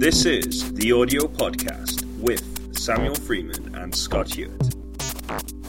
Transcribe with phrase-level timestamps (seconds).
[0.00, 4.74] This is the audio podcast with Samuel Freeman and Scott Hewitt.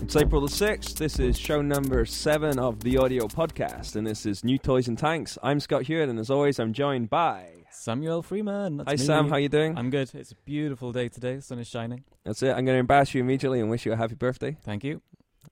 [0.02, 0.96] It's April the 6th.
[0.96, 4.97] This is show number 7 of the audio podcast, and this is New Toys and
[4.97, 5.38] Tanks.
[5.44, 7.65] I'm Scott Hewitt, and as always, I'm joined by.
[7.71, 8.78] Samuel Freeman.
[8.78, 9.06] That's Hi, me.
[9.06, 9.29] Sam.
[9.29, 9.78] How you doing?
[9.78, 10.10] I'm good.
[10.13, 11.36] It's a beautiful day today.
[11.36, 12.06] The sun is shining.
[12.24, 12.52] That's it.
[12.52, 14.56] I'm going to embarrass you immediately and wish you a happy birthday.
[14.63, 15.02] Thank you.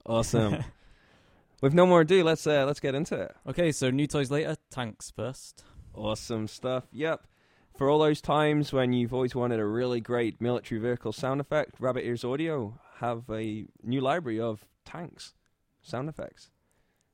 [0.05, 0.63] Awesome.
[1.61, 3.35] With no more ado, let's uh, let's get into it.
[3.45, 4.55] Okay, so new toys later.
[4.71, 5.65] Tanks first.
[5.93, 6.85] Awesome stuff.
[6.93, 7.25] Yep.
[7.79, 11.75] For all those times when you've always wanted a really great military vehicle sound effect,
[11.79, 15.33] Rabbit Ears Audio have a new library of tanks
[15.81, 16.49] sound effects.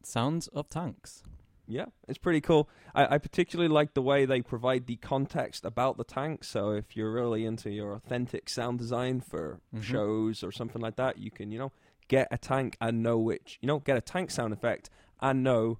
[0.01, 1.21] Sounds of tanks.
[1.67, 2.67] Yeah, it's pretty cool.
[2.95, 6.43] I, I particularly like the way they provide the context about the tank.
[6.43, 9.83] So if you're really into your authentic sound design for Mhm.
[9.83, 11.73] shows or something like that, you can, you know,
[12.07, 14.89] get a tank and know which, you know, get a tank sound effect
[15.21, 15.77] and know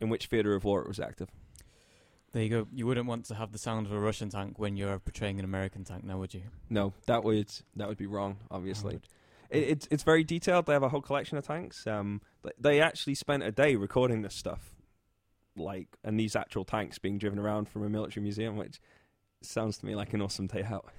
[0.00, 1.28] in which theater of war it was active.
[2.36, 2.66] There you go.
[2.70, 5.46] You wouldn't want to have the sound of a Russian tank when you're portraying an
[5.46, 6.42] American tank, now would you?
[6.68, 8.36] No, that would that would be wrong.
[8.50, 9.00] Obviously,
[9.48, 10.66] it, it's it's very detailed.
[10.66, 11.86] They have a whole collection of tanks.
[11.86, 12.20] Um,
[12.60, 14.74] they actually spent a day recording this stuff,
[15.56, 18.82] like and these actual tanks being driven around from a military museum, which
[19.40, 20.92] sounds to me like an awesome day out.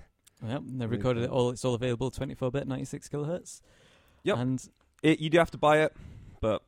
[0.44, 0.64] Yep.
[0.66, 1.52] They recorded it all.
[1.52, 3.62] It's all available 24-bit, 96 kilohertz.
[4.24, 4.38] Yep.
[4.40, 4.70] And
[5.04, 5.96] It, you do have to buy it,
[6.42, 6.64] but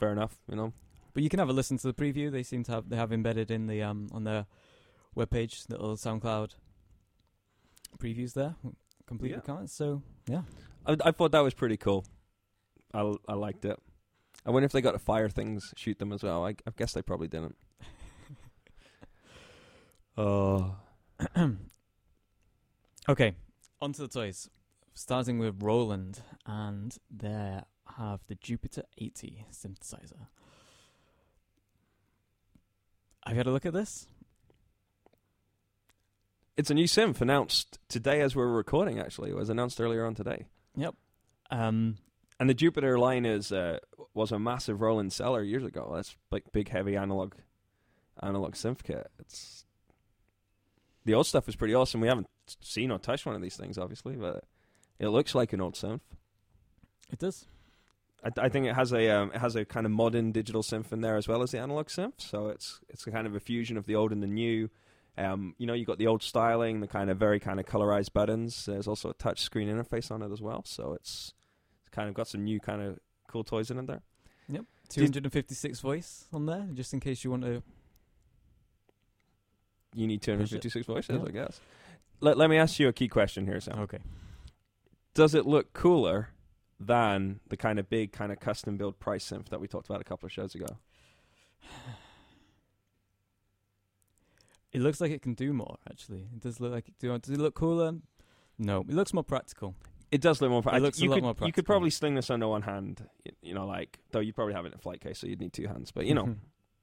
[0.00, 0.72] fair enough, you know.
[1.14, 2.30] But you can have a listen to the preview.
[2.30, 4.46] They seem to have they have embedded in the um on their
[5.16, 6.50] webpage little SoundCloud
[7.98, 8.56] previews there,
[9.06, 9.36] complete Yeah.
[9.36, 9.72] with comments.
[9.74, 10.42] So yeah.
[10.86, 12.04] I, I thought that was pretty cool.
[12.92, 13.78] I I liked it.
[14.44, 16.44] I wonder if they got to fire things, shoot them as well.
[16.44, 17.56] I, I guess they probably didn't.
[20.16, 20.76] Oh,
[23.08, 23.34] Okay,
[23.82, 24.48] on to the toys.
[24.94, 27.58] Starting with Roland, and they
[27.98, 30.28] have the Jupiter 80 synthesizer.
[33.26, 34.06] Have you had a look at this?
[36.56, 39.00] it's a new synth announced today as we're recording.
[39.00, 40.44] Actually, it was announced earlier on today.
[40.76, 40.94] Yep.
[41.50, 41.96] Um,
[42.38, 43.78] And the Jupiter line is uh,
[44.14, 45.90] was a massive Roland seller years ago.
[45.94, 47.34] That's like big, heavy analog
[48.22, 49.10] analog synth kit.
[49.18, 49.64] It's
[51.04, 52.00] the old stuff is pretty awesome.
[52.00, 52.28] We haven't
[52.60, 54.44] seen or touched one of these things, obviously, but
[55.00, 56.00] it looks like an old synth.
[57.12, 57.46] it does.
[58.24, 60.92] I, I think it has a um, it has a kind of modern digital synth
[60.92, 62.14] in there as well as the analog synth.
[62.18, 64.70] So it's it's a kind of a fusion of the old and the new.
[65.16, 68.12] Um, you know, you got the old styling, the kind of very kind of colorized
[68.12, 68.66] buttons.
[68.66, 70.62] There's also a touch screen interface on it as well.
[70.66, 71.34] So it's
[71.82, 72.98] it's kind of got some new kind of
[73.28, 74.02] cool toys in it there.
[74.48, 77.62] Yep, 256 voice on there, just in case you want to.
[79.94, 81.28] You need 256 voices, Yeah.
[81.28, 81.60] I guess.
[82.20, 83.78] Let Let me ask you a key question here, Sam.
[83.80, 84.00] Okay.
[85.14, 86.30] Does it look cooler
[86.80, 90.00] than the kind of big kind of custom build price synth that we talked about
[90.00, 90.66] a couple of shows ago?
[94.72, 95.76] It looks like it can do more.
[95.88, 96.86] Actually, it does look like.
[96.98, 97.94] Do does it look cooler?
[98.58, 99.76] No, it looks more practical.
[100.10, 100.62] It does look more.
[100.74, 103.08] It looks you a lot could, more You could probably sling this under one hand.
[103.40, 105.52] You know, like though you'd probably have it in a flight case, so you'd need
[105.52, 105.92] two hands.
[105.92, 106.34] But you know,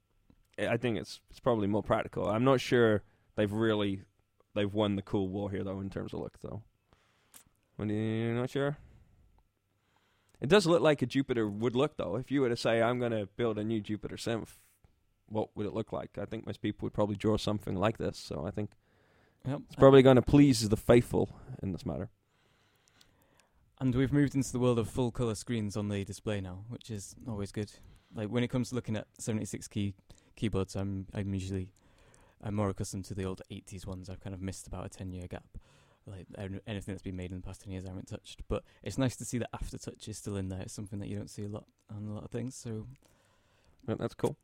[0.58, 2.28] I I think it's it's probably more practical.
[2.28, 3.02] I'm not sure
[3.36, 4.02] they've really
[4.54, 6.62] they've won the cool war here though in terms of look though.
[7.76, 8.78] When you're not sure.
[10.42, 12.16] It does look like a Jupiter would look though.
[12.16, 14.58] If you were to say I'm going to build a new Jupiter synth,
[15.28, 16.18] what would it look like?
[16.18, 18.18] I think most people would probably draw something like this.
[18.18, 18.70] So I think
[19.46, 19.60] Yep.
[19.66, 21.28] it's probably going to please the faithful
[21.62, 22.10] in this matter.
[23.80, 26.90] And we've moved into the world of full color screens on the display now, which
[26.90, 27.72] is always good.
[28.14, 29.94] Like when it comes to looking at 76 key
[30.36, 31.72] keyboards, I'm I'm usually
[32.42, 34.08] I'm more accustomed to the old 80s ones.
[34.10, 35.46] I've kind of missed about a 10 year gap.
[36.06, 36.26] Like
[36.66, 38.42] anything that's been made in the past 10 years, I haven't touched.
[38.48, 40.60] But it's nice to see that aftertouch is still in there.
[40.60, 41.64] It's something that you don't see a lot
[41.94, 42.54] on a lot of things.
[42.54, 42.86] So
[43.86, 44.36] that's cool.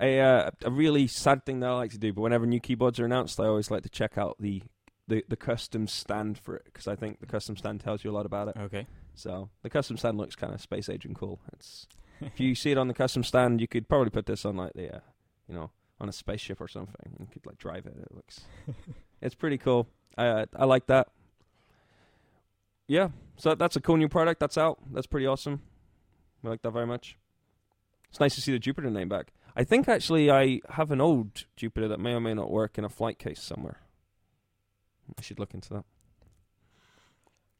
[0.00, 3.00] A uh, a really sad thing that I like to do, but whenever new keyboards
[3.00, 4.62] are announced, I always like to check out the
[5.08, 8.12] the, the custom stand for it because I think the custom stand tells you a
[8.12, 8.56] lot about it.
[8.58, 11.40] okay, So the custom stand looks kind of space age and cool.
[11.54, 11.86] It's
[12.20, 14.74] if you see it on the custom stand, you could probably put this on like
[14.74, 15.00] the uh,
[15.48, 17.16] you know on a spaceship or something.
[17.18, 17.94] You could like drive it.
[17.98, 18.40] It looks
[19.22, 19.88] it's pretty cool.
[20.16, 21.08] I uh, I like that.
[22.86, 24.78] Yeah, so that's a cool new product that's out.
[24.92, 25.62] That's pretty awesome.
[26.44, 27.18] I like that very much.
[28.08, 29.32] It's nice to see the Jupiter name back.
[29.54, 32.84] I think actually I have an old Jupiter that may or may not work in
[32.84, 33.80] a flight case somewhere.
[35.18, 35.84] I should look into that.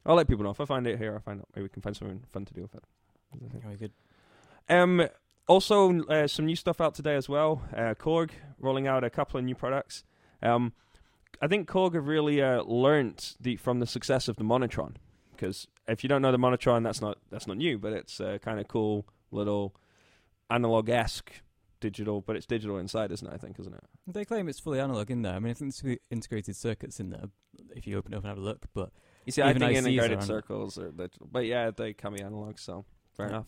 [0.05, 1.15] I'll let people know if I find it here.
[1.15, 1.47] I find out.
[1.55, 2.83] Maybe we can find something fun to do with it.
[3.61, 3.91] very good.
[4.69, 5.07] Um,
[5.49, 7.61] also, uh, some new stuff out today as well.
[7.75, 8.29] Uh, Korg
[8.59, 10.03] rolling out a couple of new products.
[10.41, 10.73] Um,
[11.41, 14.95] I think Korg have really uh, learnt the, from the success of the Monotron.
[15.31, 18.39] Because if you don't know the Monotron, that's not that's not new, but it's a
[18.39, 19.73] kind of cool little
[20.49, 21.31] analog esque
[21.79, 23.33] digital, but it's digital inside, isn't it?
[23.33, 23.83] I think, isn't it?
[24.05, 25.33] They claim it's fully analog in there.
[25.33, 27.23] I mean, I think there's the integrated circuits in there
[27.75, 28.65] if you open it up and have a look.
[28.73, 28.91] But
[29.25, 32.59] You see, I think ICs integrated circles are digital, but yeah, they can be analog.
[32.59, 32.83] So
[33.15, 33.31] fair Yeah.
[33.35, 33.45] enough.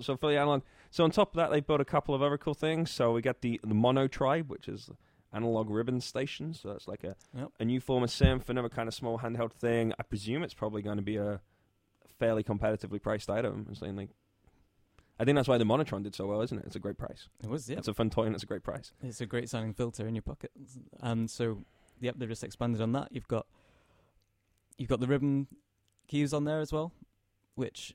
[0.00, 0.62] So fully analog.
[0.90, 2.90] So on top of that, they've built a couple of other cool things.
[2.90, 4.90] So we got the the Monotribe, which is
[5.32, 6.54] analog ribbon station.
[6.54, 7.48] So that's like a Yep.
[7.60, 9.92] a new form of synth, another kind of small handheld thing.
[9.98, 11.40] I presume it's probably going to be a
[12.18, 13.66] fairly competitively priced item.
[13.70, 14.10] It's like,
[15.18, 16.64] I think that's why the Monotron did so well, isn't it?
[16.66, 17.28] It's a great price.
[17.42, 18.92] it was, yeah, It's a fun toy and it's a great price.
[19.02, 20.50] it's a great sounding filter in your pocket.
[21.00, 21.62] And so,
[22.00, 23.08] yep, they've just expanded on that.
[23.12, 23.46] You've got
[24.78, 25.46] you've got the ribbon
[26.08, 26.92] keys on there as well,
[27.54, 27.94] which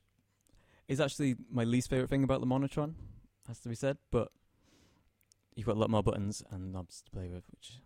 [0.88, 2.94] is actually my least favorite thing about the Monotron,
[3.48, 3.98] has to be said.
[4.10, 4.28] But
[5.54, 7.80] you've got a lot more buttons and knobs to play with, which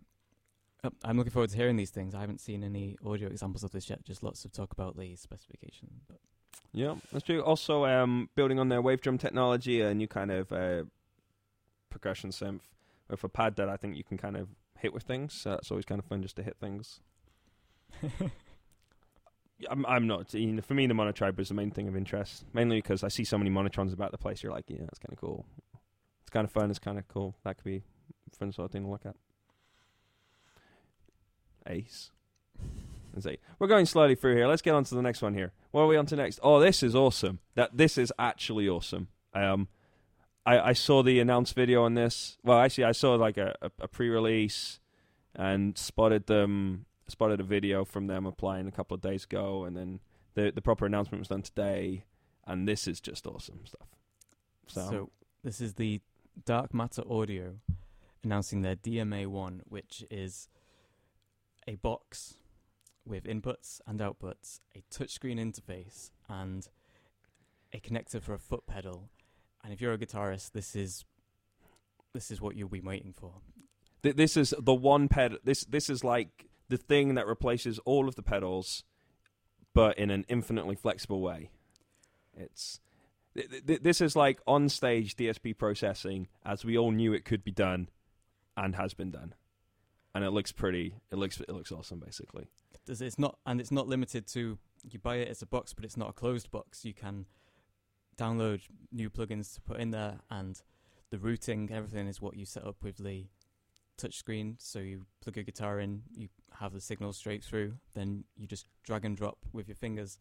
[0.85, 2.14] uh, I'm looking forward to hearing these things.
[2.14, 4.05] I haven't seen any audio examples of this yet.
[4.05, 5.88] Just lots of talk about the specification.
[6.08, 6.19] But
[6.73, 7.43] Yeah, that's true.
[7.43, 10.85] Also, um, building on their wave drum technology, a new kind of uh,
[11.91, 12.62] percussion synth
[13.08, 14.49] with a pad that I think you can kind of
[14.79, 15.35] hit with things.
[15.35, 17.00] So that's always kind of fun just to hit things.
[19.69, 20.33] I'm, I'm not.
[20.33, 23.09] You know, for me, the Monotribe was the main thing of interest, mainly because I
[23.09, 24.43] see so many Monotrons about the place.
[24.43, 25.45] You're like, yeah, that's kind of cool.
[26.23, 26.71] It's kind of fun.
[26.71, 27.37] It's kind of cool.
[27.45, 27.83] That could be
[28.39, 29.17] fun sort of thing to look at.
[31.67, 32.11] Ace.
[33.19, 33.39] See.
[33.59, 34.47] We're going slowly through here.
[34.47, 35.53] Let's get on to the next one here.
[35.73, 36.39] What are we on to next?
[36.43, 37.41] Oh, this is awesome.
[37.55, 39.09] That this is actually awesome.
[39.35, 39.69] Um,
[40.47, 42.39] I, I saw the announced video on this.
[42.43, 44.81] Well, actually, I saw like a, a, a pre-release
[45.35, 49.77] and spotted them spotted a video from them applying a couple of days ago, and
[49.77, 50.01] then
[50.35, 52.05] the the proper announcement was done today.
[52.47, 53.89] And this is just awesome stuff.
[54.67, 55.11] So, So
[55.45, 56.01] this is the
[56.45, 57.57] Dark Matter Audio
[58.25, 60.49] announcing their DMA1, which is
[61.69, 62.35] a box
[63.07, 66.69] with inputs and outputs, a touchscreen interface, and
[67.73, 69.11] a connector for a foot pedal.
[69.63, 71.05] And if you're a guitarist, this is
[72.13, 73.35] this is what you'll be waiting for.
[74.03, 75.39] Th- this is the one pedal.
[75.45, 78.84] This this is like the thing that replaces all of the pedals,
[79.75, 81.50] but in an infinitely flexible way.
[82.34, 82.81] It's
[83.37, 87.44] th- th- this is like on stage DSP processing as we all knew it could
[87.44, 87.88] be done,
[88.56, 89.34] and has been done,
[90.14, 90.94] and it looks pretty.
[91.11, 92.49] It looks it looks awesome, basically.
[92.87, 94.58] Does- It's not and it's not limited to
[94.90, 96.84] you buy it as a box, but it's not a closed box.
[96.84, 97.26] You can
[98.17, 98.61] download
[98.93, 100.62] new plugins to put in there, and
[101.11, 103.26] the routing, everything is what you set up with the
[103.99, 104.55] touchscreen.
[104.58, 106.28] So you plug your guitar in, you
[106.61, 110.19] have the signal straight through, then you just drag and drop with your fingers.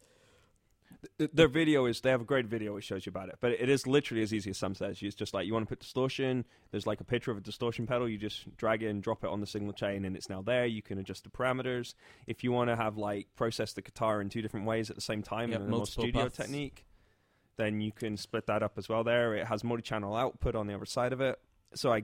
[1.18, 3.51] Th- Their video is they have a great video which shows you about it, but
[3.51, 4.97] it is literally as easy as some says.
[5.01, 6.45] It's just like you want to put distortion.
[6.71, 8.09] There's like a picture of a distortion pedal.
[8.09, 10.65] You just drag it and drop it on the signal chain, and it's now there.
[10.65, 11.94] You can adjust the parameters.
[12.25, 15.01] If you want to have like process the guitar in two different ways at the
[15.01, 16.38] same time Yep, in a more studio paths.
[16.38, 16.85] technique,
[17.57, 19.03] then you can split that up as well.
[19.03, 21.38] There, it has multi-channel output on the other side of it.
[21.75, 22.03] So I,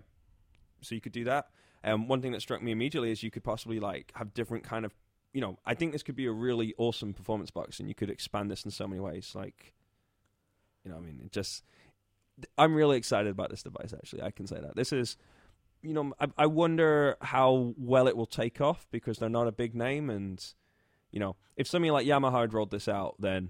[0.82, 1.48] so you could do that.
[1.86, 4.86] Um, one thing that struck me immediately is you could possibly like have different kind
[4.86, 4.94] of
[5.36, 8.10] you know, I think this could be a really awesome performance box, and you could
[8.10, 9.34] expand this in so many ways.
[9.36, 9.74] Like,
[10.86, 11.66] you know, I mean, it just,
[12.58, 13.94] I'm really excited about this device.
[13.94, 15.18] Actually, I can say that this is,
[15.82, 19.52] you know, I, I wonder how well it will take off because they're not a
[19.52, 20.42] big name, and
[21.12, 23.50] you know, if something like Yamaha had rolled this out, then,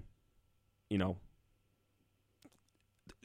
[0.90, 1.18] you know,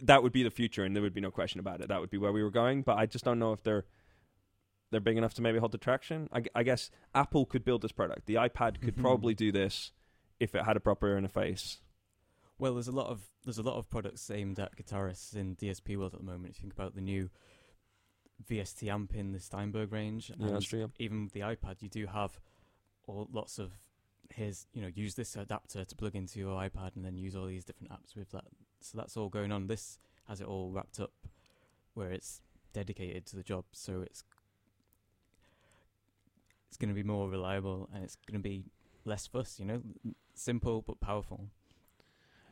[0.04, 1.88] that would be the future, and there would be no question about it.
[1.88, 2.84] That would be where we were going.
[2.84, 3.86] But I just don't know if they're
[4.92, 6.28] they're big enough to maybe hold the traction.
[6.32, 8.26] I, I guess Apple could build this product.
[8.28, 9.02] The iPad could Mhm.
[9.02, 9.92] probably do this
[10.40, 11.80] if it had a proper interface.
[12.60, 15.98] Well, there's a lot of there's a lot of products aimed at guitarists in DSP
[15.98, 16.52] world at the moment.
[16.52, 17.30] If you think about the new
[18.48, 20.92] VST amp in the Steinberg range, Yeah, and true.
[21.00, 22.40] even with the iPad, you do have
[23.08, 23.80] all lots of
[24.34, 27.48] here's you know use this adapter to plug into your iPad and then use all
[27.48, 28.46] these different apps with that.
[28.80, 29.68] So that's all going on.
[29.68, 31.14] This has it all wrapped up
[31.94, 32.42] where it's
[32.74, 33.66] dedicated to the job.
[33.74, 34.24] So it's
[36.72, 38.64] it's going to be more reliable and it's going to be
[39.04, 39.60] less fuss.
[39.60, 39.82] You know,
[40.34, 41.50] simple but powerful.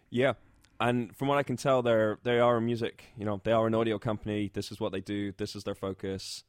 [0.09, 0.33] Yeah,
[0.81, 3.05] and from what I can tell, they're they are a music.
[3.17, 4.51] You know, they are an audio company.
[4.53, 5.31] This is what they do.
[5.31, 6.43] This is their focus.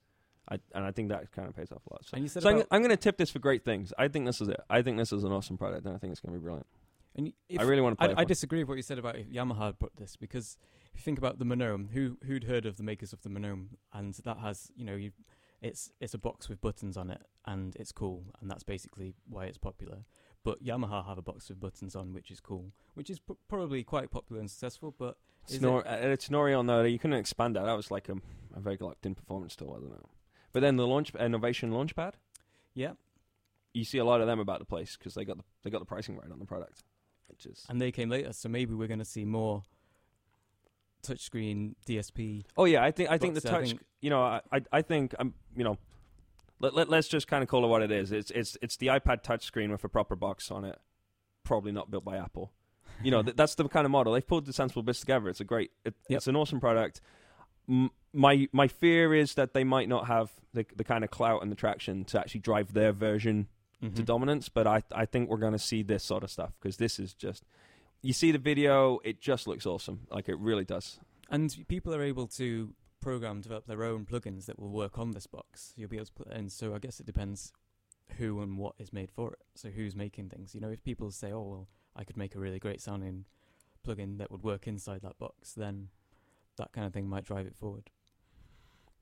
[0.48, 2.04] I, and I think that kind of pays off a lot.
[2.04, 3.92] So, And you said so I'm, I'm going to tip this for great things.
[3.96, 4.58] I think this is it.
[4.68, 6.66] I think this is an awesome product, and I think it's going to be brilliant.
[7.14, 8.14] And if, I really want to play.
[8.16, 10.56] I, I disagree with what you said about if Yamaha had put this because
[10.92, 13.66] if you think about the Monome, who who'd heard of the makers of the Monome,
[13.92, 15.12] and that has you know you,
[15.62, 19.44] it's it's a box with buttons on it and it's cool, and that's basically why
[19.46, 20.04] it's popular.
[20.42, 23.82] But Yamaha have a box with buttons on, which is cool, which is p- probably
[23.84, 24.94] quite popular and successful.
[24.98, 25.16] But
[25.48, 26.82] is it- Snor- uh, it's Norion though.
[26.84, 27.64] You couldn't expand that.
[27.64, 28.16] That was like a,
[28.54, 30.08] a very locked-in performance tool, i don't know
[30.52, 32.14] But then the launch Novation launchpad,
[32.74, 32.92] yeah,
[33.74, 35.80] you see a lot of them about the place because they got the they got
[35.80, 36.84] the pricing right on the product,
[37.28, 39.62] which is and they came later, so maybe we're going to see more
[41.02, 42.44] touchscreen DSP.
[42.56, 43.68] Oh yeah, I think I think the I touch.
[43.70, 44.40] think- You know, I
[44.72, 45.34] I, think I'm.
[45.56, 45.78] You know,
[46.60, 48.12] let, let let's just kind of call it what it is.
[48.12, 50.78] It's it's it's the iPad touchscreen with a proper box on it.
[51.44, 52.52] Probably not built by Apple.
[53.02, 55.28] You know, th- that's the kind of model they've pulled the sensible bits together.
[55.28, 55.70] It's a great.
[55.84, 56.16] It, Yep.
[56.18, 57.00] It's an awesome product.
[57.68, 61.42] M- my my fear is that they might not have the the kind of clout
[61.42, 63.48] and the traction to actually drive their version
[63.80, 64.04] to Mhm.
[64.04, 64.48] dominance.
[64.50, 67.14] But I I think we're going to see this sort of stuff because this is
[67.14, 67.44] just.
[68.02, 70.06] You see the video, it just looks awesome.
[70.10, 70.98] Like it really does.
[71.30, 75.26] And people are able to program, develop their own plugins that will work on this
[75.26, 75.72] box.
[75.76, 77.52] You'll be able to put, and so I guess it depends
[78.18, 79.38] who and what is made for it.
[79.54, 80.54] So who's making things?
[80.54, 83.24] You know, if people say, "Oh, well, I could make a really great sounding
[83.86, 85.88] plugin that would work inside that box," then
[86.56, 87.90] that kind of thing might drive it forward.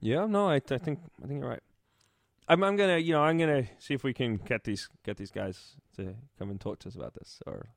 [0.01, 1.63] Yeah, no, I, I think I think you're right.
[2.49, 5.31] I'm I'm gonna you know I'm gonna see if we can get these get these
[5.31, 7.41] guys to come and talk to us about this.
[7.47, 7.71] Or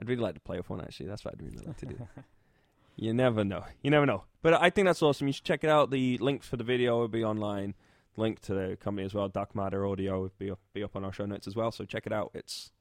[0.00, 1.06] I'd really like to play with one actually.
[1.06, 2.08] That's what I'd really like to do.
[2.96, 3.64] you never know.
[3.82, 4.24] You never know.
[4.42, 5.26] But I think that's awesome.
[5.26, 5.90] You should check it out.
[5.90, 7.74] The links for the video will be online.
[8.16, 9.28] Link to the company as well.
[9.28, 11.70] Dark Matter Audio will be up, be up on our show notes as well.
[11.70, 12.30] So check it out.
[12.34, 12.72] It's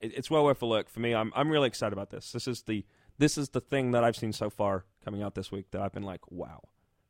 [0.00, 1.14] it, it's well worth a look for me.
[1.14, 2.32] I'm I'm really excited about this.
[2.32, 2.84] This is the
[3.18, 5.92] this is the thing that I've seen so far coming out this week that I've
[5.92, 6.60] been like, wow,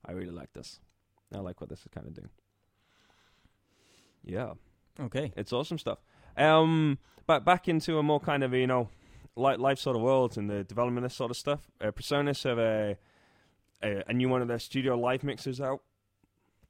[0.05, 0.81] I really like this.
[1.35, 2.31] I like what this is kind of doing.
[4.25, 4.53] Yeah,
[4.99, 5.33] Okay.
[5.37, 5.99] it's awesome stuff.
[6.37, 8.89] Um, but back into a more kind of you know,
[9.37, 11.71] life, life sort of Worlds and the development of sort of stuff.
[11.81, 12.97] Uh, Presonus have a,
[13.83, 15.83] a a new one of their studio live mixers out.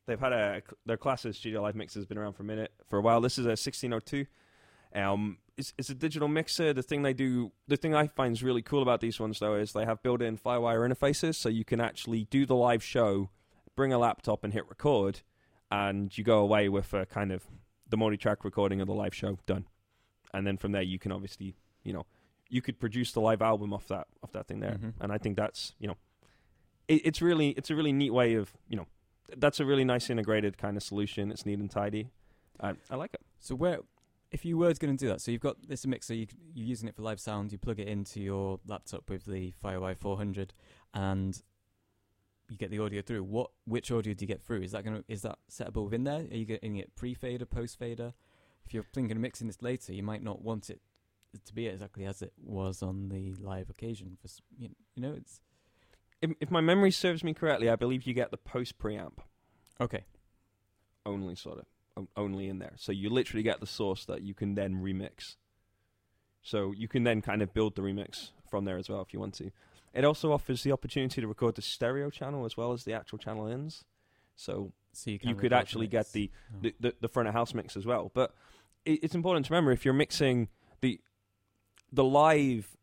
[0.07, 2.99] They've had a their class of studio live mixers been around for a minute for
[2.99, 3.21] a while.
[3.21, 4.27] This is a 1602.
[4.93, 6.73] Um, it's, it's a digital mixer.
[6.73, 9.55] The thing they do, the thing I find is really cool about these ones though
[9.55, 13.31] is they have built-in FireWire interfaces, so you can actually do the live show,
[13.77, 15.21] bring a laptop and hit record,
[15.71, 17.45] and you go away with a kind of
[17.89, 19.67] the multi-track recording of the live show done,
[20.33, 22.07] and then from there you can obviously, you know,
[22.51, 24.93] you could produce the live album off that off that thing there, Mhm.
[25.01, 25.97] and I think that's you know,
[26.89, 28.87] it, it's really it's a really neat way of you know,
[29.37, 31.31] that's a really nice integrated kind of solution.
[31.31, 32.11] It's neat and tidy.
[32.61, 33.23] I, I like it.
[33.39, 33.79] So where,
[34.33, 36.89] if you were going to do that, so you've got this mixer, you, you're using
[36.89, 40.53] it for live sound, you plug it into your laptop with the FireWire 400,
[40.93, 41.41] and
[42.51, 43.23] you get the audio through.
[43.25, 44.61] What, which audio do you get through?
[44.63, 46.21] Is that going to, is that settable within there?
[46.31, 48.13] Are you getting it pre-fader, post-fader?
[48.67, 50.81] If you're thinking of mixing this later, you might not want it
[51.45, 54.17] to be exactly as it was on the live occasion.
[54.21, 55.41] For you know, it's
[56.21, 59.19] If, if my memory serves me correctly, I believe you get the post preamp
[59.81, 60.05] okay.
[61.07, 61.59] only sort
[61.97, 62.73] of only in there.
[62.77, 65.37] So you literally get the source that you can then remix.
[66.43, 69.21] So you can then kind of build the remix from there as well if you
[69.21, 69.51] want to.
[69.93, 73.19] It also offers the opportunity to record the stereo channel as well as the actual
[73.19, 73.85] channel ins.
[74.37, 76.59] So So you, you could record the actually get the, Oh.
[76.63, 78.11] the, the, the front of house mix as well.
[78.15, 78.35] But
[78.85, 80.49] it, it's important to remember if you're mixing
[80.81, 81.01] the
[81.93, 82.77] the live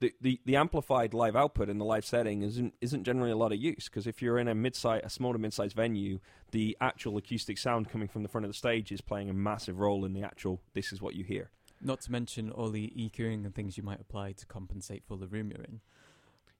[0.00, 3.52] the, the, the amplified live output in the live setting isn't isn't generally a lot
[3.52, 6.20] of use because if you're in a mid-size a small to mid sized venue,
[6.52, 9.78] the actual acoustic sound coming from the front of the stage is playing a massive
[9.78, 10.60] role in the actual.
[10.74, 11.50] This is what you hear.
[11.80, 15.28] Not to mention all the EQing and things you might apply to compensate for the
[15.28, 15.80] room you're in.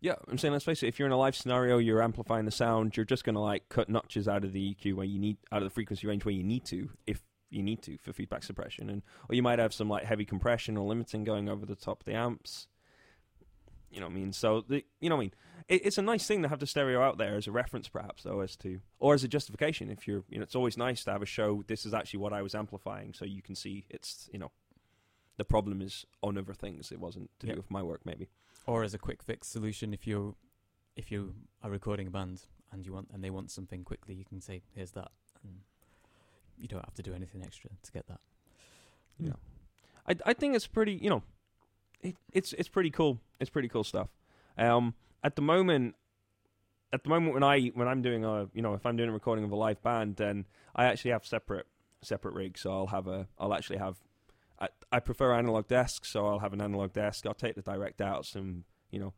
[0.01, 0.89] Yeah, I'm saying let's face it.
[0.89, 2.97] If you're in a live scenario, you're amplifying the sound.
[2.97, 5.63] You're just going to like cut notches out of the EQ where you need out
[5.63, 8.91] of the frequency range where you need to, if you need to for feedback suppression,
[8.91, 12.01] and or you might have some like heavy compression or limiting going over the top
[12.01, 12.67] of the amps.
[13.91, 14.33] You know what I mean?
[14.33, 15.35] So the you know what I mean?
[15.69, 18.23] It, it's a nice thing to have the stereo out there as a reference, perhaps,
[18.23, 19.91] though, as to or as a justification.
[19.91, 21.63] If you're, you know, it's always nice to have a show.
[21.67, 24.51] This is actually what I was amplifying, so you can see it's, you know,
[25.37, 26.91] the problem is on other things.
[26.93, 27.57] It wasn't to Yep.
[27.57, 28.29] do with my work, maybe.
[28.67, 30.37] or as a quick fix solution if you
[30.95, 34.25] if you are recording a band and you want and they want something quickly you
[34.27, 35.11] can say here's that
[35.43, 35.61] and
[36.61, 38.21] you don't have to do anything extra to get that
[39.19, 39.33] Yeah.
[40.07, 41.23] I I think it's pretty, you know,
[42.03, 43.21] it, it's it's pretty cool.
[43.41, 44.09] It's pretty cool stuff.
[44.57, 45.95] Um, at the moment,
[46.93, 49.13] at the moment when I when I'm doing a, you know, if I'm doing a
[49.13, 51.67] recording of a live band, then I actually have separate
[52.03, 52.63] separate rigs.
[52.63, 53.97] So I'll have a, I'll actually have,
[54.61, 57.27] I I prefer analog desks, so I'll have an analog desk.
[57.27, 59.13] I'll take the direct outs and you know,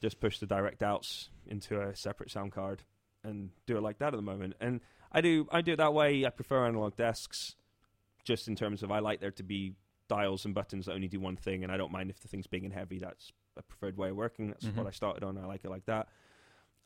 [0.00, 2.82] just push the direct outs into a separate sound card
[3.24, 4.54] and do it like that at the moment.
[4.60, 6.24] And I do I do it that way.
[6.24, 7.56] I prefer analog desks
[8.24, 9.74] just in terms of I like there to be
[10.08, 12.46] dials and buttons that only do one thing, and I don't mind if the thing's
[12.46, 12.98] big and heavy.
[12.98, 14.48] That's a preferred way of working.
[14.48, 14.76] That's Mhm.
[14.76, 15.38] what I started on.
[15.38, 16.08] I like it like that.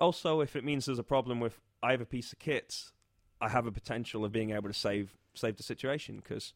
[0.00, 2.92] Also, if it means there's a problem with I have a piece of kit,
[3.40, 6.52] I have a potential of being able to save save the situation because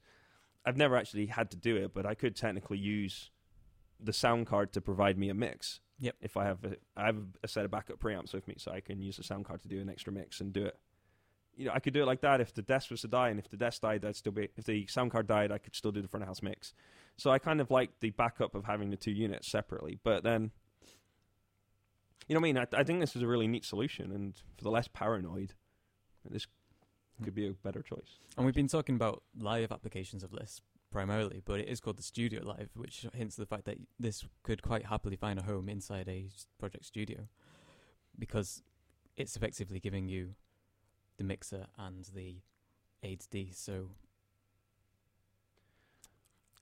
[0.65, 3.31] I've never actually had to do it, but I could technically use
[4.01, 5.81] the sound card to provide me a mix.
[6.03, 6.17] Yep.
[6.21, 8.81] If I have a, I have a set of backup preamps with me, so I
[8.81, 10.77] can use the sound card to do an extra mix and do it
[11.57, 13.39] you know, I could do it like that if the desk was to die, and
[13.39, 14.49] if the desk died, I'd still be.
[14.57, 16.73] If the sound card died, I could still do the front of house mix.
[17.17, 19.99] So I kind of like the backup of having the two units separately.
[20.03, 20.51] But then,
[22.29, 22.59] You know what I mean?
[22.59, 25.55] I, I think this is a really neat solution, and for the less paranoid,
[26.29, 26.47] this
[27.19, 27.25] hmm.
[27.25, 28.19] could be a better choice.
[28.37, 30.61] And we've been talking about live applications of this
[30.93, 34.25] primarily, but it is called the Studio Live, which hints at the fact that this
[34.43, 37.29] could quite happily find a home inside a Project Studio,
[38.19, 38.63] because
[39.17, 40.35] it's effectively giving you
[41.17, 42.37] the mixer and the
[43.03, 43.55] AID.
[43.55, 43.89] So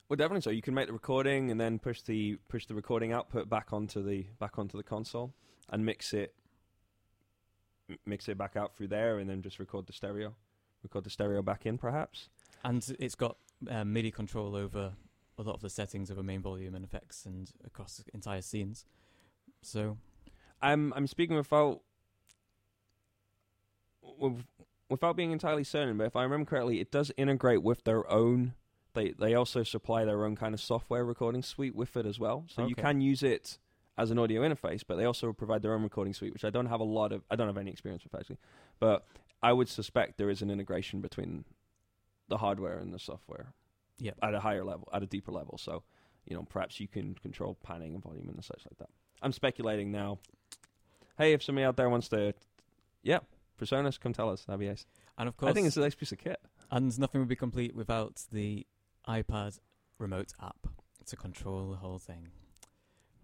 [0.09, 0.41] Well, definitely.
[0.41, 3.73] So you can make the recording and then push the push the recording output back
[3.73, 5.33] onto the back onto the console
[5.69, 6.35] and mix it
[8.07, 10.35] mix it back out through there, and then just record the stereo,
[10.83, 12.29] record the stereo back in, perhaps.
[12.65, 13.37] and it's got
[13.69, 14.93] uh, MIDI control over
[15.39, 18.85] a lot of the settings over main volume and effects and across entire scenes.
[19.63, 19.97] So
[20.63, 21.81] I'm I'm speaking without
[24.89, 28.55] without being entirely certain, but if I remember correctly, it does integrate with their own.
[28.95, 32.45] They they also supply their own kind of software recording suite with it as well,
[32.49, 33.59] so you can use it
[33.97, 34.83] as an audio interface.
[34.87, 37.23] But they also provide their own recording suite, which I don't have a lot of.
[37.31, 38.39] I don't have any experience with actually,
[38.79, 39.07] but
[39.43, 41.45] I would suspect there is an integration between
[42.31, 43.53] the hardware and the software
[43.99, 45.59] yeah, at a higher level, at a deeper level.
[45.59, 45.83] So,
[46.25, 48.89] you know, perhaps you can control panning and volume and such like that.
[49.21, 50.19] I'm speculating now.
[51.19, 52.33] Hey, if somebody out there wants to,
[53.03, 53.19] yeah,
[53.61, 54.45] PreSonus, come tell us.
[54.47, 54.87] That'd be nice.
[55.19, 56.41] and of course, I think it's a nice piece of kit.
[56.71, 58.67] and nothing would be complete without the
[59.07, 59.59] iPad
[59.99, 60.67] remote app
[61.07, 62.29] to control the whole thing.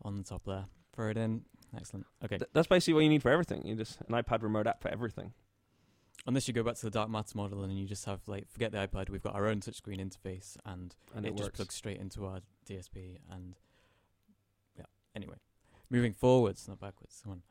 [0.02, 1.42] On the top there, throw it in.
[1.74, 2.06] Excellent.
[2.24, 3.66] Okay, Th- that's basically what you need for everything.
[3.66, 5.32] You just an iPad remote app for everything.
[6.26, 8.72] Unless you go back to the dark matter model and you just have like forget
[8.72, 11.98] the iPad, we've got our own touchscreen interface and And it, it, just plugs straight
[11.98, 13.54] into our DSP and
[14.76, 14.84] yeah.
[15.14, 15.36] Anyway,
[15.90, 17.20] moving forwards, not backwards.
[17.22, 17.42] Come on.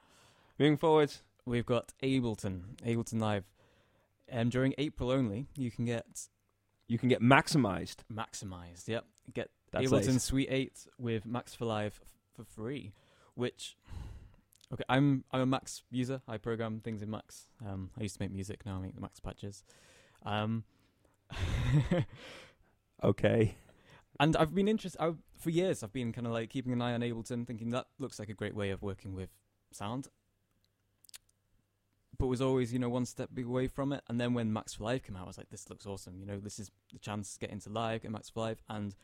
[0.58, 3.46] Moving forwards, We've got Ableton, Ableton Live.
[4.32, 6.06] Um, during April only, you can get
[6.88, 7.98] you can get maximized.
[8.12, 8.88] maximized.
[8.88, 10.24] Yep, get That's Ableton nice.
[10.24, 12.94] Suite 8 with Max for Live f- for free,
[13.36, 13.78] which
[14.74, 16.22] okay, I'm I'm a Max user.
[16.28, 17.48] I program things in Max.
[17.66, 18.66] Um, I used to make music.
[18.66, 19.64] Now I make the Max patches.
[20.26, 20.64] Um,
[23.04, 23.58] Okay.
[24.20, 25.84] and I've been interested I, for years.
[25.84, 28.34] I've been kind of like keeping an eye on Ableton, thinking that looks like a
[28.34, 29.30] great way of working with
[29.72, 30.08] sound.
[32.18, 34.02] But was always, you know, one step away from it.
[34.08, 36.18] And then when Max for Live came out, I was like, this looks awesome.
[36.18, 38.64] You know, this is the chance to get into live, get Max for Live.
[38.70, 38.96] And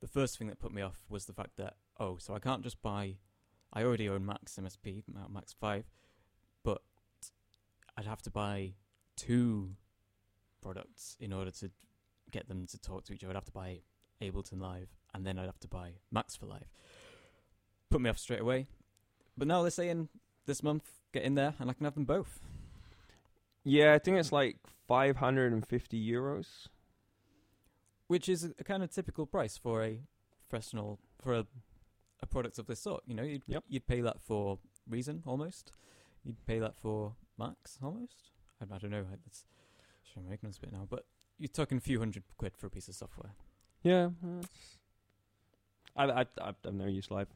[0.00, 2.62] the first thing that put me off was the fact that, oh, so I can't
[2.62, 3.18] just buy,
[3.72, 5.84] I already own Max MSP, uh, Max 5,
[6.64, 6.82] but
[7.96, 8.74] I'd have to buy
[9.16, 9.76] two
[10.62, 11.70] products in order to
[12.30, 13.32] get them to talk to each other.
[13.32, 13.80] I'd have to buy
[14.22, 16.68] Ableton Live, and then I'd have to buy Max for Live.
[17.90, 18.66] Put me off straight away.
[19.36, 20.08] But now they're saying
[20.46, 22.40] this month, get in there, and I can have them both.
[23.64, 26.68] Yeah, I think it's like 550 euros.
[28.06, 30.00] which is a, a kind of typical price for a
[30.48, 31.46] professional for a
[32.20, 33.02] a product of this sort.
[33.06, 33.64] You know, you'd Yep.
[33.68, 35.72] you'd pay that for Reason almost.
[36.24, 38.30] You'd pay that for Max almost.
[38.60, 39.04] I, I don't know.
[39.24, 39.44] That's
[40.02, 41.04] show my ignorance a bit now, but
[41.38, 43.32] you're talking a few hundred quid for a piece of software.
[43.82, 44.78] Yeah, that's-
[45.96, 47.28] I, I, I've, I've never used live.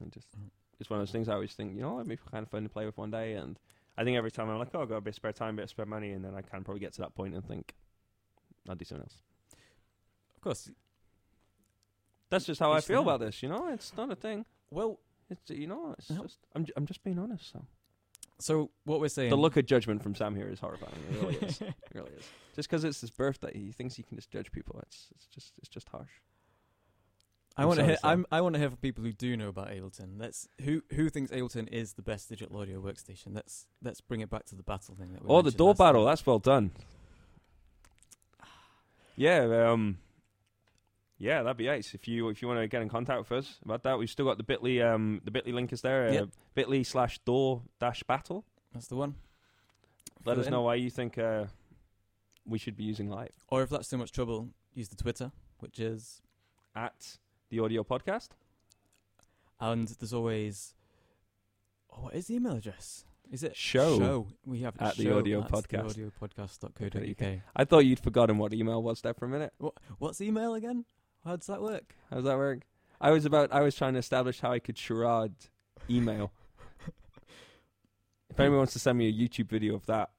[0.00, 0.50] I just, Mhm.
[0.80, 2.62] it's one of those things I always think, you know, it'd be kind of fun
[2.62, 3.34] to play with one day.
[3.34, 3.58] And
[3.96, 5.56] I think every time I'm like, oh, I've got a bit of spare time, a
[5.58, 7.74] bit of spare money, and then I can probably get to that point and think,
[8.68, 9.16] I'll do something else.
[10.36, 10.70] Of course.
[12.34, 13.42] That's just how I feel about this.
[13.42, 14.44] You know, it's not a thing.
[14.70, 14.98] Well,
[15.30, 17.50] It's you know, it's just I'm, j- I'm just being honest.
[17.52, 17.64] So
[18.40, 19.30] so what we're saying.
[19.30, 20.92] the look of judgment from Sam here is horrifying.
[21.10, 21.60] It really is.
[21.62, 22.24] It really is.
[22.56, 24.80] Just because it's his birthday, he thinks he can just judge people.
[24.86, 26.10] It's it's just it's just harsh.
[27.56, 27.96] I want to hear.
[28.02, 30.18] I'm, I want to hear from people who do know about Ableton.
[30.18, 33.28] Let's who who thinks Ableton is the best digital audio workstation.
[33.32, 35.78] Let's let's bring it back to the battle thing that we Oh, the DAW last
[35.78, 35.86] time.
[35.86, 36.04] battle.
[36.04, 36.72] That's well done.
[39.16, 39.98] Yeah, um,
[41.24, 41.94] yeah, that'd be nice.
[41.94, 44.26] If you if you want to get in contact with us about that, we've still
[44.26, 46.08] got the Bitly um the Bitly link is there.
[46.08, 46.28] Uh, Yep.
[46.56, 48.44] Bitly slash DAW dash battle.
[48.72, 49.14] That's the one.
[50.26, 51.44] Let Fill us know why you think uh,
[52.46, 55.78] we should be using live Or if that's too much trouble, use the Twitter, which
[55.80, 56.22] is
[56.74, 57.18] at
[57.50, 58.28] the audio podcast.
[59.60, 60.74] and there's always.
[61.92, 63.04] Oh, what is the email address?
[63.30, 63.98] Is it Show.
[63.98, 64.26] Show.
[64.44, 65.94] We have At the audio podcast.
[66.20, 67.40] theaudiopodcast.co.uk.
[67.56, 69.52] I thought you'd forgotten what email was there for a minute.
[69.98, 70.84] What's email again?
[71.24, 71.94] How does that work?
[72.10, 72.62] How does that work?
[73.00, 73.52] I was about.
[73.52, 75.32] I was trying to establish how I could charade
[75.88, 76.32] email.
[78.30, 80.10] if anyone wants to send me a YouTube video of that,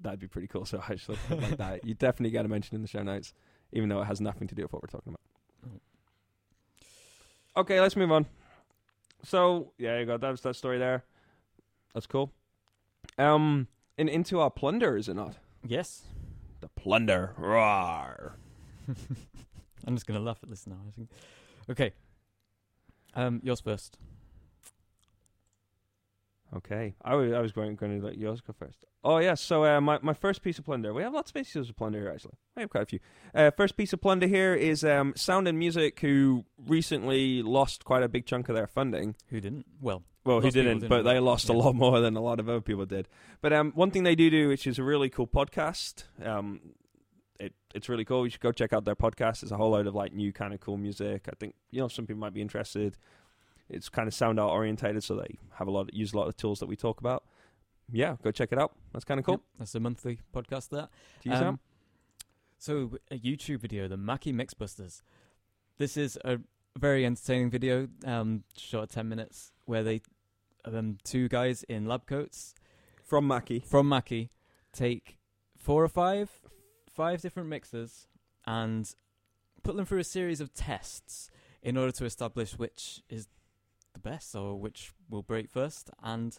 [0.00, 0.64] that'd be pretty cool.
[0.64, 1.84] So I just look like that.
[1.84, 3.34] You definitely got to mention in the show notes,
[3.72, 5.74] even though it has nothing to do with what we're talking about.
[5.74, 5.80] Mm.
[7.60, 8.26] Okay, let's move on.
[9.24, 11.04] So yeah, you got that, that story there.
[11.92, 12.32] That's cool.
[13.18, 15.36] Um, and into our plunder, is it not?
[15.66, 16.02] Yes.
[16.60, 17.34] The plunder.
[17.36, 18.36] Roar.
[19.86, 20.78] I'm just gonna laugh at this now.
[20.86, 21.10] I think.
[21.70, 21.92] Okay.
[23.14, 23.98] Um, yours first.
[26.56, 28.86] Okay, I was I was going going to let yours go first.
[29.04, 30.94] Oh yeah, so uh, my my first piece of plunder.
[30.94, 32.36] We have lots of pieces of plunder here actually.
[32.56, 33.00] We have quite a few.
[33.34, 38.02] Uh, first piece of plunder here is um, Sound and Music, who recently lost quite
[38.02, 39.14] a big chunk of their funding.
[39.28, 39.66] Who didn't?
[39.78, 42.16] Well, Well, he Lots of people didn't, didn't, but they lost a lot more than
[42.16, 43.08] a lot of other people did.
[43.42, 46.04] But um, one thing they do do, which is a really cool podcast.
[46.24, 46.60] Um,
[47.40, 48.24] it it's really cool.
[48.26, 49.40] You should go check out their podcast.
[49.40, 51.28] There's a whole load of like new kind of cool music.
[51.28, 52.96] I think you know some people might be interested.
[53.68, 56.34] It's kind of sound art orientated, so they have a lot use a lot of
[56.36, 57.24] the tools that we talk about.
[57.90, 58.72] Yeah, go check it out.
[58.92, 59.34] That's kind of cool.
[59.34, 60.70] yep, that's a monthly podcast.
[60.70, 60.90] That
[61.22, 61.34] Do you?
[61.36, 61.58] Um,
[62.58, 65.02] So a YouTube video, the Mackie Mixbusters.
[65.78, 66.38] This is a
[66.76, 70.00] very entertaining video, um, short ten minutes, where they,
[70.64, 72.54] um, two guys in lab coats
[73.04, 73.60] From Mackie.
[73.60, 74.30] from Mackie
[74.72, 75.16] take
[75.56, 76.30] four or five,
[76.98, 78.08] five different mixers
[78.44, 78.92] and
[79.62, 81.30] put them through a series of tests
[81.62, 83.28] in order to establish which is
[83.94, 85.90] the best or which will break first.
[86.02, 86.36] And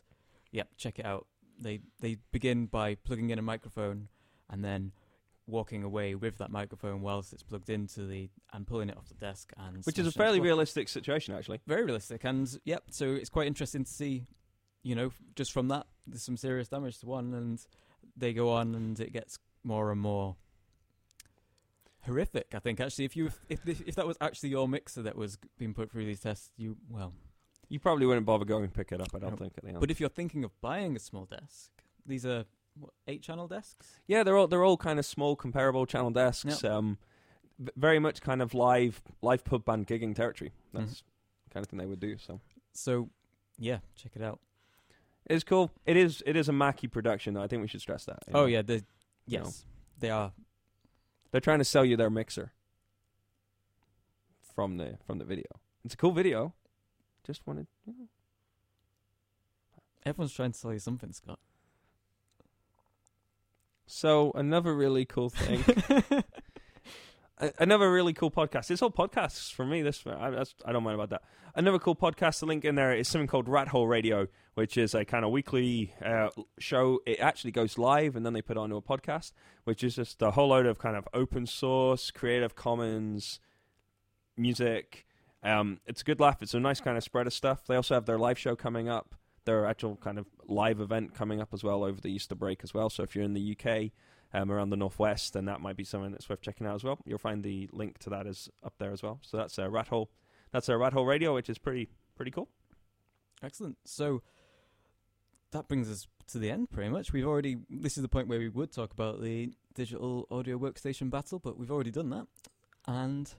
[0.51, 1.27] yep, check it out.
[1.57, 4.09] They they begin by plugging in a microphone
[4.49, 4.91] and then
[5.47, 9.15] walking away with that microphone whilst it's plugged into the and pulling it off the
[9.15, 11.59] desk and Which is a fairly realistic situation, actually.
[11.65, 14.27] very realistic and yep so it's quite interesting to see
[14.83, 17.65] you know just from that there's some serious damage to one and
[18.15, 20.35] they go on and it gets more and more
[22.05, 25.15] horrific i think actually if you if if, if that was actually your mixer that
[25.15, 27.13] was being put through these tests you well
[27.69, 29.09] You probably wouldn't bother going and pick it up.
[29.13, 29.39] I don't Nope.
[29.39, 29.53] think.
[29.57, 29.79] At the end.
[29.79, 31.69] but if you're thinking of buying a small desk
[32.05, 32.45] these are
[32.79, 36.63] what, eight channel desks Yeah, they're all they're all kind of small, comparable channel desks.
[36.63, 36.97] Um,
[37.75, 40.53] very much kind of live live pub band gigging territory.
[40.73, 41.03] That's
[41.47, 42.17] the kind of thing they would do.
[42.17, 42.39] So
[42.73, 43.09] so
[43.57, 44.39] yeah check it out
[45.29, 45.69] it's cool.
[45.85, 47.33] It is it is a Mackie production.
[47.35, 47.43] though.
[47.43, 48.19] I think we should stress that.
[48.33, 48.45] oh know.
[48.45, 48.83] yeah the
[49.27, 49.65] You know, yes
[49.99, 50.31] they are
[51.31, 52.53] they're trying to sell you their mixer
[54.41, 55.45] from the from the video.
[55.85, 56.53] It's a cool video.
[57.25, 57.67] Just wanted.
[57.85, 58.05] You know.
[60.05, 61.39] everyone's trying to sell you something scott
[63.85, 65.63] So another really cool thing.
[67.57, 68.69] Another really cool podcast.
[68.69, 69.81] It's all podcasts for me.
[69.81, 71.21] This I, I don't mind about that.
[71.55, 72.41] Another cool podcast.
[72.41, 75.31] The link in there is something called Rat Hole Radio, which is a kind of
[75.31, 76.99] weekly uh, show.
[77.05, 79.31] It actually goes live and then they put it onto a podcast,
[79.63, 83.39] which is just a whole load of kind of open source, Creative Commons
[84.35, 85.05] music.
[85.41, 86.41] Um, it's a good laugh.
[86.41, 87.65] It's a nice kind of spread of stuff.
[87.65, 89.15] They also have their live show coming up.
[89.45, 92.73] Their actual kind of live event coming up as well over the Easter break as
[92.73, 92.89] well.
[92.89, 93.91] So if you're in the UK,
[94.33, 96.99] um, around the northwest, then that might be something that's worth checking out as well.
[97.05, 99.19] You'll find the link to that is up there as well.
[99.21, 100.09] So that's a rat hole.
[100.51, 102.49] That's a rat hole radio, which is pretty pretty cool.
[103.43, 103.77] Excellent.
[103.85, 104.21] So
[105.51, 107.11] that brings us to the end, pretty much.
[107.13, 107.57] We've already.
[107.69, 111.57] This is the point where we would talk about the digital audio workstation battle, but
[111.57, 112.27] we've already done that.
[112.87, 113.31] And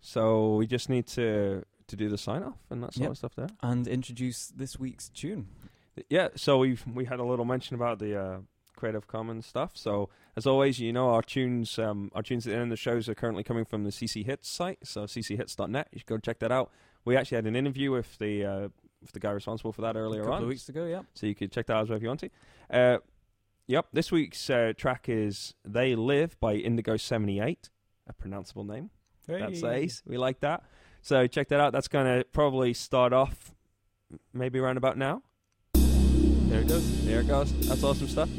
[0.00, 3.10] So we just need to to do the sign off and that sort Yep.
[3.12, 3.48] of stuff there.
[3.62, 5.46] and introduce this week's tune.
[6.08, 6.28] Yeah.
[6.36, 8.38] So we've we had a little mention about the uh,
[8.76, 9.72] Creative Commons stuff.
[9.74, 12.76] So as always, you know our tunes um, our tunes at the end of the
[12.76, 14.78] shows are currently coming from the CC Hits site.
[14.84, 15.88] So cchits.net.
[15.92, 16.70] You should go check that out.
[17.04, 18.68] We actually had an interview with the uh,
[19.00, 20.42] with the guy responsible for that earlier a couple on.
[20.42, 21.02] of weeks ago, yeah.
[21.14, 22.30] so you could check that out as well if you want to.
[22.70, 22.98] Uh,
[23.66, 27.70] yep, this week's uh, track is "They Live" by Indigo Seventy Eight,
[28.08, 28.90] a pronounceable name.
[29.26, 29.40] Hey.
[29.40, 30.02] That's ace.
[30.06, 30.62] We like that.
[31.02, 31.72] So check that out.
[31.72, 33.54] That's gonna probably start off
[34.32, 35.22] maybe around about now.
[36.56, 37.04] There it goes.
[37.04, 37.68] There it goes.
[37.68, 38.30] That's awesome stuff.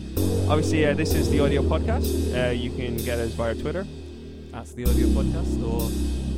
[0.50, 2.34] Obviously, uh, this is the audio podcast.
[2.34, 3.86] Uh, you can get us via Twitter.
[4.52, 5.88] That's the audio podcast, or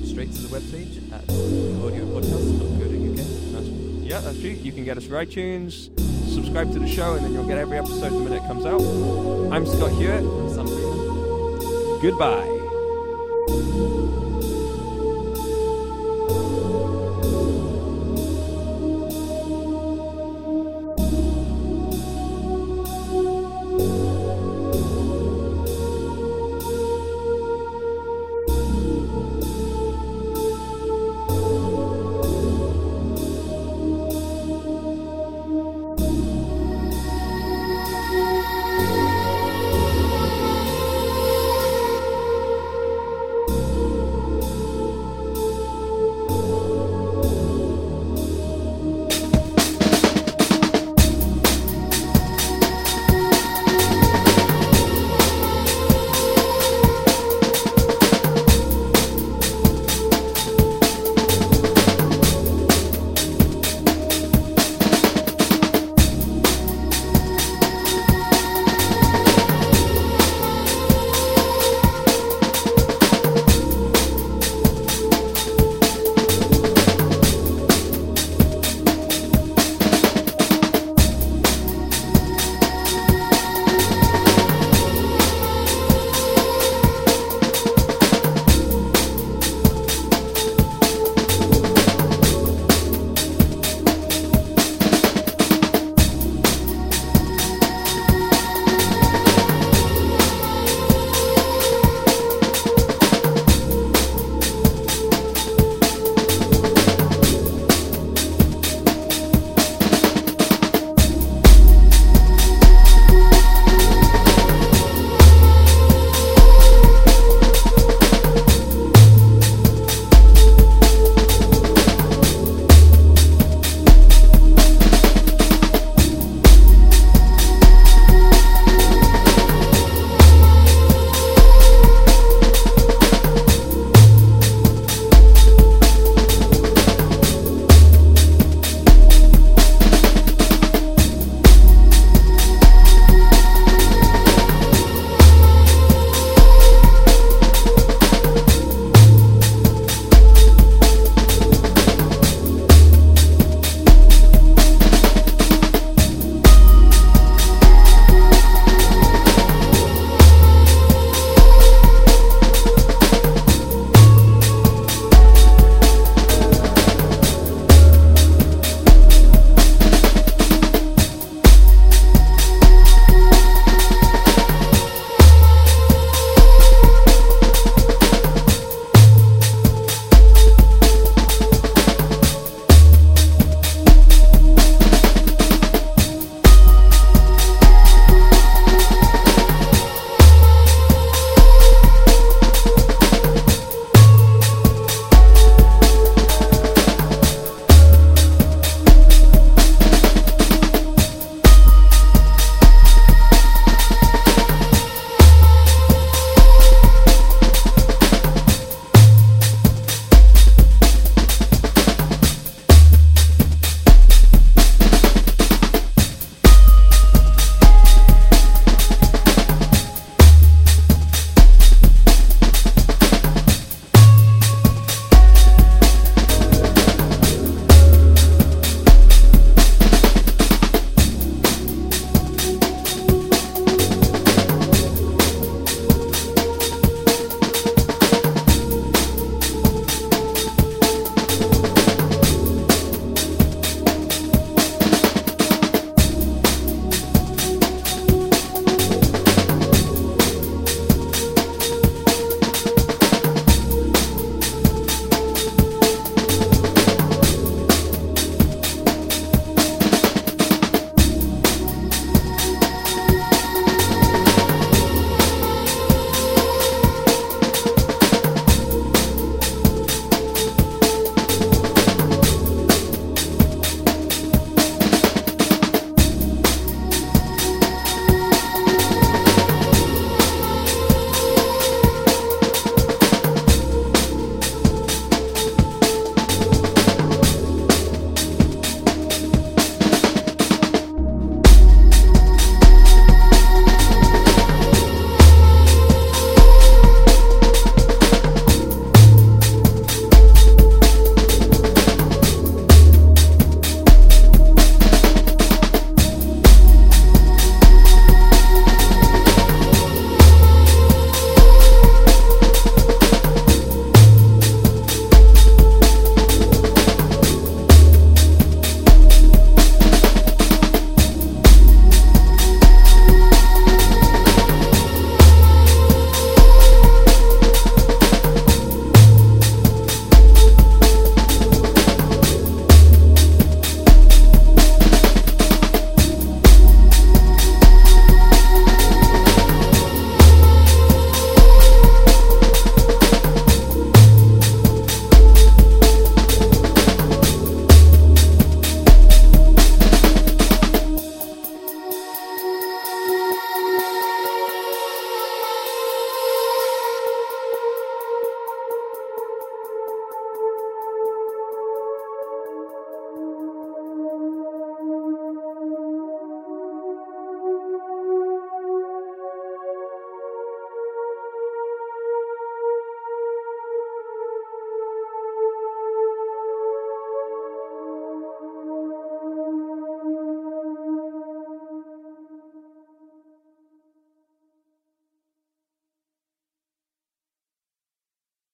[0.05, 3.15] straight to the webpage at audiopodcast.co.uk.
[3.15, 3.67] That's,
[4.03, 4.49] yeah, that's true.
[4.49, 5.89] You can get us through iTunes.
[6.29, 8.81] Subscribe to the show, and then you'll get every episode the minute it comes out.
[9.53, 10.19] I'm Scott Hewitt.
[10.19, 12.01] I'm Sam Freeman.
[12.01, 12.59] Goodbye.